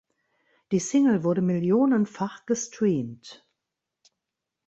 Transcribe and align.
Die 0.71 0.79
Single 0.79 1.23
wurde 1.23 1.43
millionenfach 1.43 2.47
gestreamt. 2.47 3.45